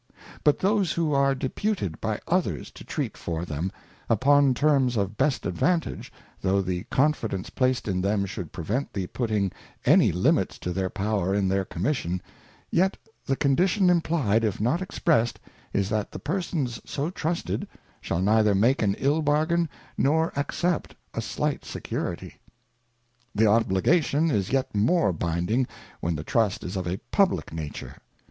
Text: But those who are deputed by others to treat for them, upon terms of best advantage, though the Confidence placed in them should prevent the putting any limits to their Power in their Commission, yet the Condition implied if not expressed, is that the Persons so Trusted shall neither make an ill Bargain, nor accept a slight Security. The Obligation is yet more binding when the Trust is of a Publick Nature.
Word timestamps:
But 0.43 0.57
those 0.57 0.93
who 0.93 1.13
are 1.13 1.35
deputed 1.35 2.01
by 2.01 2.19
others 2.27 2.71
to 2.71 2.83
treat 2.83 3.15
for 3.15 3.45
them, 3.45 3.71
upon 4.09 4.55
terms 4.55 4.97
of 4.97 5.15
best 5.15 5.45
advantage, 5.45 6.11
though 6.41 6.59
the 6.59 6.85
Confidence 6.85 7.51
placed 7.51 7.87
in 7.87 8.01
them 8.01 8.25
should 8.25 8.51
prevent 8.51 8.93
the 8.93 9.05
putting 9.05 9.51
any 9.85 10.11
limits 10.11 10.57
to 10.57 10.73
their 10.73 10.89
Power 10.89 11.35
in 11.35 11.47
their 11.47 11.63
Commission, 11.65 12.19
yet 12.71 12.97
the 13.27 13.35
Condition 13.35 13.91
implied 13.91 14.43
if 14.43 14.59
not 14.59 14.81
expressed, 14.81 15.39
is 15.71 15.89
that 15.89 16.11
the 16.11 16.17
Persons 16.19 16.81
so 16.83 17.11
Trusted 17.11 17.67
shall 18.01 18.21
neither 18.23 18.55
make 18.55 18.81
an 18.81 18.95
ill 18.97 19.21
Bargain, 19.21 19.69
nor 19.99 20.33
accept 20.35 20.95
a 21.13 21.21
slight 21.21 21.63
Security. 21.63 22.39
The 23.35 23.45
Obligation 23.45 24.31
is 24.31 24.51
yet 24.51 24.73
more 24.73 25.13
binding 25.13 25.67
when 25.99 26.15
the 26.15 26.23
Trust 26.23 26.63
is 26.63 26.75
of 26.75 26.87
a 26.87 26.97
Publick 27.11 27.53
Nature. 27.53 27.97